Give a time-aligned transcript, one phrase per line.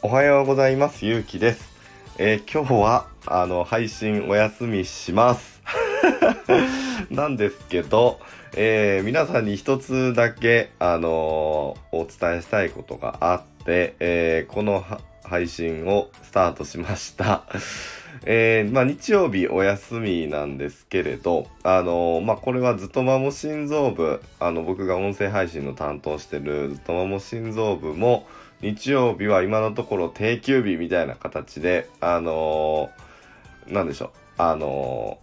[0.00, 1.04] おはようございます。
[1.04, 1.70] ゆうきです、
[2.16, 5.57] えー、今日はあの配信お休みします。
[7.10, 8.20] なんですけど、
[8.56, 14.84] えー、皆さんに一つだけ、あのー、お伝えしたいことがあって、えー、この
[15.22, 17.44] 配信をスタートしました。
[18.24, 28.26] えー、まあ、日曜日お休みなんですけれど、あのー、まあ、これはずっとまも心臓部、あの、僕が音声配信の担当してるずっとまも心臓部も、
[28.60, 35.18] 日曜日は今のところ定休日みたいな形で、あのー、なんでしょう、あの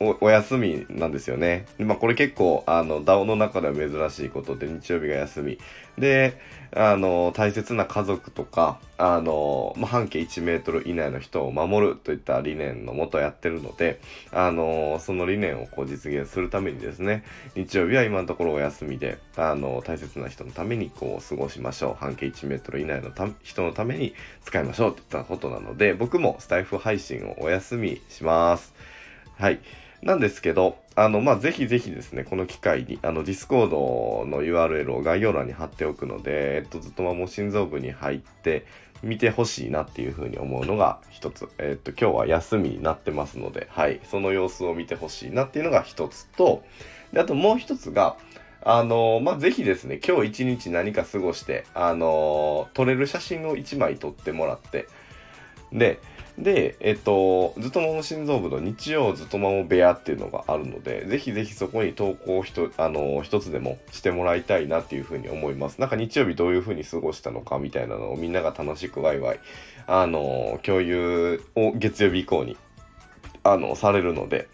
[0.00, 1.66] お休みなんですよね。
[1.78, 5.58] まあこれ結構あの DAO の中では珍しいことで日曜日が休み。
[5.98, 6.38] で、
[6.74, 17.24] あの大切な家族とか、あの、まあ、半径1メートル以内の人を守るといった理念のもとやってるので、あの、その理念をこう実現するためにですね、
[17.54, 21.94] 日曜日は今のところお休みで、あの、大切な人のためにこう過ごしましょう。
[21.98, 23.10] 半径1メートル以内の
[23.42, 28.74] 人のために使いましょうといったことなので、僕もスタエフ配信をお休みします。
[29.38, 29.60] はい。
[30.02, 38.64] なんですけど、あの、まあ、ぜひぜひですね、この機会に、あの、 Discord の URL を概要欄に貼っておくので、えっと、ずっとまも心臓部に入って
[39.02, 41.48] 見てほしいなっていうふうに思うのが一つ。
[41.58, 46.62] えっと、今日は休みになってますので、はい、その様子を見てほしいなっていうのが一つと、
[47.12, 48.16] で、あともう一つが、
[48.62, 54.86] あのまあ、ぜひですね、今日一日何か過ごして、あの撮れる写真を1枚撮ってもらって、
[55.72, 56.00] で、
[56.38, 65.80] で、えっと、ずっともも心臓部の日曜ずっともも部屋っていうのがあるので、ぜひぜひそこに投稿ひと、あの、一つでもしてもらいたいなっていうふうに思います。
[65.80, 69.40] なんか日曜日どういうふうに過ごしたのかみたいなのをみんなが楽しくワイワイ、
[69.88, 72.56] あの、共有を月曜日以降に、
[73.42, 74.48] あの、されるので、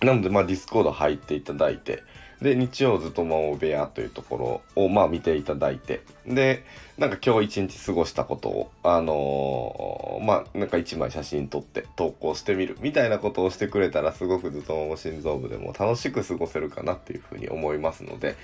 [0.00, 2.02] なので、まあ、 Discord 入っていただいて、
[2.42, 6.64] で、日曜ずっと魔王部屋というところを、まあ見ていただいて、で、
[6.98, 9.93] なんか今日一日過ごしたことを、あの、
[10.24, 18.36] まあなんか1枚写真撮って投稿してみるみたいなことをしてくれたらすごくずっとも心臓部でも楽しく過ごせるかなっていうふうに思いますので、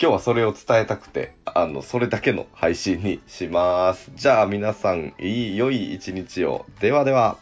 [0.00, 4.10] 今日はそれを伝えたくて、あの、それだけの配信にします。
[4.16, 6.66] じゃあ皆さん、いい、良い一日を。
[6.80, 7.38] ではでは。